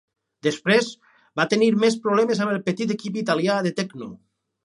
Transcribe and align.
Després 0.45 0.87
va 1.41 1.45
tenir 1.51 1.67
més 1.83 1.99
problemes 2.07 2.41
amb 2.45 2.55
el 2.55 2.59
petit 2.71 2.93
equip 2.97 3.19
italià 3.25 3.61
de 3.67 3.75
Tecno. 3.83 4.09